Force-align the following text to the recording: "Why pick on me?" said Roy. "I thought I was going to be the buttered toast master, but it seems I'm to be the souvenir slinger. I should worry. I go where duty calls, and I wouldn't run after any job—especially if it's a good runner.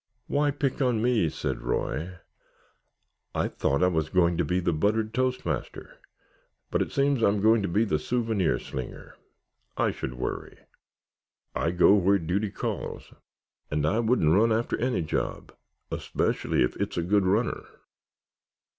"Why 0.25 0.49
pick 0.49 0.81
on 0.81 0.99
me?" 0.99 1.29
said 1.29 1.61
Roy. 1.61 2.15
"I 3.35 3.49
thought 3.49 3.83
I 3.83 3.87
was 3.87 4.09
going 4.09 4.35
to 4.37 4.43
be 4.43 4.59
the 4.59 4.73
buttered 4.73 5.13
toast 5.13 5.45
master, 5.45 5.99
but 6.71 6.81
it 6.81 6.91
seems 6.91 7.21
I'm 7.21 7.39
to 7.61 7.67
be 7.67 7.85
the 7.85 7.99
souvenir 7.99 8.57
slinger. 8.57 9.13
I 9.77 9.91
should 9.91 10.15
worry. 10.15 10.57
I 11.53 11.69
go 11.69 11.93
where 11.93 12.17
duty 12.17 12.49
calls, 12.49 13.13
and 13.69 13.85
I 13.85 13.99
wouldn't 13.99 14.33
run 14.33 14.51
after 14.51 14.75
any 14.79 15.03
job—especially 15.03 16.63
if 16.63 16.75
it's 16.77 16.97
a 16.97 17.03
good 17.03 17.27
runner. 17.27 17.61